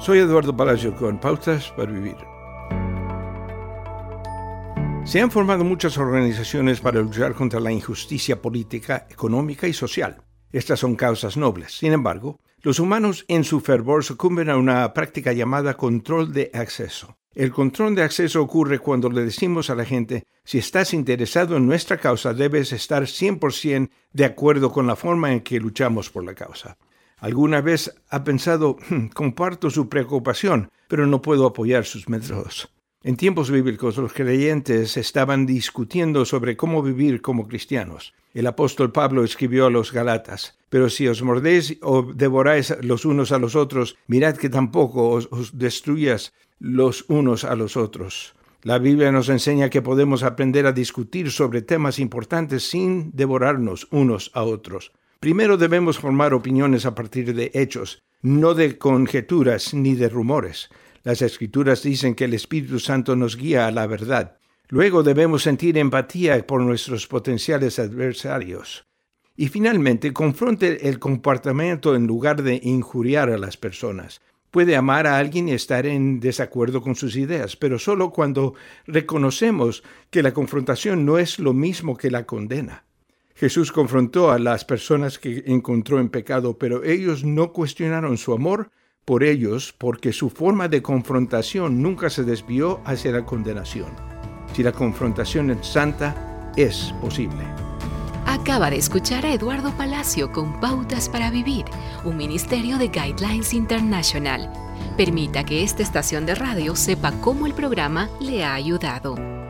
Soy 0.00 0.18
Eduardo 0.18 0.56
Palacio 0.56 0.96
con 0.96 1.20
Pautas 1.20 1.74
para 1.76 1.92
Vivir. 1.92 2.16
Se 5.04 5.20
han 5.20 5.30
formado 5.30 5.62
muchas 5.62 5.98
organizaciones 5.98 6.80
para 6.80 7.02
luchar 7.02 7.34
contra 7.34 7.60
la 7.60 7.70
injusticia 7.70 8.40
política, 8.40 9.06
económica 9.10 9.68
y 9.68 9.74
social. 9.74 10.22
Estas 10.52 10.80
son 10.80 10.96
causas 10.96 11.36
nobles. 11.36 11.76
Sin 11.76 11.92
embargo, 11.92 12.40
los 12.62 12.80
humanos 12.80 13.26
en 13.28 13.44
su 13.44 13.60
fervor 13.60 14.02
sucumben 14.02 14.48
a 14.48 14.56
una 14.56 14.90
práctica 14.94 15.34
llamada 15.34 15.76
control 15.76 16.32
de 16.32 16.50
acceso. 16.54 17.18
El 17.34 17.52
control 17.52 17.94
de 17.94 18.02
acceso 18.02 18.40
ocurre 18.40 18.78
cuando 18.78 19.10
le 19.10 19.22
decimos 19.22 19.68
a 19.68 19.74
la 19.74 19.84
gente, 19.84 20.24
si 20.44 20.56
estás 20.56 20.94
interesado 20.94 21.58
en 21.58 21.66
nuestra 21.66 21.98
causa, 21.98 22.32
debes 22.32 22.72
estar 22.72 23.02
100% 23.02 23.90
de 24.14 24.24
acuerdo 24.24 24.72
con 24.72 24.86
la 24.86 24.96
forma 24.96 25.30
en 25.30 25.40
que 25.40 25.60
luchamos 25.60 26.08
por 26.08 26.24
la 26.24 26.34
causa. 26.34 26.78
¿Alguna 27.20 27.60
vez 27.60 27.94
ha 28.08 28.24
pensado, 28.24 28.76
hmm, 28.88 29.08
comparto 29.08 29.70
su 29.70 29.88
preocupación, 29.88 30.70
pero 30.88 31.06
no 31.06 31.20
puedo 31.20 31.46
apoyar 31.46 31.84
sus 31.84 32.08
métodos? 32.08 32.70
En 33.02 33.16
tiempos 33.16 33.50
bíblicos 33.50 33.96
los 33.96 34.12
creyentes 34.12 34.96
estaban 34.96 35.46
discutiendo 35.46 36.24
sobre 36.24 36.56
cómo 36.56 36.82
vivir 36.82 37.22
como 37.22 37.46
cristianos. 37.46 38.14
El 38.34 38.46
apóstol 38.46 38.92
Pablo 38.92 39.24
escribió 39.24 39.66
a 39.66 39.70
los 39.70 39.92
Galatas, 39.92 40.58
pero 40.68 40.88
si 40.88 41.08
os 41.08 41.22
mordéis 41.22 41.78
o 41.82 42.02
devoráis 42.02 42.74
los 42.82 43.04
unos 43.04 43.32
a 43.32 43.38
los 43.38 43.56
otros, 43.56 43.96
mirad 44.06 44.36
que 44.36 44.48
tampoco 44.48 45.10
os, 45.10 45.28
os 45.30 45.58
destruyas 45.58 46.32
los 46.58 47.04
unos 47.08 47.44
a 47.44 47.54
los 47.56 47.76
otros. 47.76 48.34
La 48.62 48.78
Biblia 48.78 49.10
nos 49.10 49.30
enseña 49.30 49.70
que 49.70 49.80
podemos 49.80 50.22
aprender 50.22 50.66
a 50.66 50.72
discutir 50.72 51.30
sobre 51.30 51.62
temas 51.62 51.98
importantes 51.98 52.68
sin 52.68 53.10
devorarnos 53.12 53.88
unos 53.90 54.30
a 54.34 54.42
otros. 54.42 54.92
Primero 55.20 55.58
debemos 55.58 55.98
formar 55.98 56.32
opiniones 56.32 56.86
a 56.86 56.94
partir 56.94 57.34
de 57.34 57.50
hechos, 57.52 58.02
no 58.22 58.54
de 58.54 58.78
conjeturas 58.78 59.74
ni 59.74 59.94
de 59.94 60.08
rumores. 60.08 60.70
Las 61.02 61.20
escrituras 61.20 61.82
dicen 61.82 62.14
que 62.14 62.24
el 62.24 62.32
Espíritu 62.32 62.78
Santo 62.78 63.14
nos 63.16 63.36
guía 63.36 63.66
a 63.66 63.70
la 63.70 63.86
verdad. 63.86 64.38
Luego 64.70 65.02
debemos 65.02 65.42
sentir 65.42 65.76
empatía 65.76 66.46
por 66.46 66.62
nuestros 66.62 67.06
potenciales 67.06 67.78
adversarios. 67.78 68.86
Y 69.36 69.48
finalmente, 69.48 70.14
confronte 70.14 70.88
el 70.88 70.98
comportamiento 70.98 71.94
en 71.94 72.06
lugar 72.06 72.42
de 72.42 72.58
injuriar 72.62 73.28
a 73.28 73.36
las 73.36 73.58
personas. 73.58 74.22
Puede 74.50 74.74
amar 74.74 75.06
a 75.06 75.18
alguien 75.18 75.50
y 75.50 75.52
estar 75.52 75.84
en 75.84 76.20
desacuerdo 76.20 76.80
con 76.80 76.94
sus 76.94 77.16
ideas, 77.16 77.56
pero 77.56 77.78
solo 77.78 78.08
cuando 78.08 78.54
reconocemos 78.86 79.82
que 80.08 80.22
la 80.22 80.32
confrontación 80.32 81.04
no 81.04 81.18
es 81.18 81.38
lo 81.38 81.52
mismo 81.52 81.98
que 81.98 82.10
la 82.10 82.24
condena. 82.24 82.84
Jesús 83.40 83.72
confrontó 83.72 84.30
a 84.30 84.38
las 84.38 84.66
personas 84.66 85.18
que 85.18 85.44
encontró 85.46 85.98
en 85.98 86.10
pecado, 86.10 86.58
pero 86.58 86.84
ellos 86.84 87.24
no 87.24 87.54
cuestionaron 87.54 88.18
su 88.18 88.34
amor 88.34 88.70
por 89.06 89.24
ellos 89.24 89.74
porque 89.78 90.12
su 90.12 90.28
forma 90.28 90.68
de 90.68 90.82
confrontación 90.82 91.80
nunca 91.80 92.10
se 92.10 92.22
desvió 92.22 92.82
hacia 92.84 93.12
la 93.12 93.24
condenación. 93.24 93.88
Si 94.52 94.62
la 94.62 94.72
confrontación 94.72 95.50
es 95.52 95.66
santa, 95.66 96.52
es 96.54 96.92
posible. 97.00 97.42
Acaba 98.26 98.68
de 98.68 98.76
escuchar 98.76 99.24
a 99.24 99.32
Eduardo 99.32 99.74
Palacio 99.74 100.30
con 100.32 100.60
Pautas 100.60 101.08
para 101.08 101.30
Vivir, 101.30 101.64
un 102.04 102.18
ministerio 102.18 102.76
de 102.76 102.88
Guidelines 102.88 103.54
International. 103.54 104.52
Permita 104.98 105.44
que 105.44 105.62
esta 105.62 105.82
estación 105.82 106.26
de 106.26 106.34
radio 106.34 106.76
sepa 106.76 107.10
cómo 107.22 107.46
el 107.46 107.54
programa 107.54 108.10
le 108.20 108.44
ha 108.44 108.52
ayudado. 108.52 109.49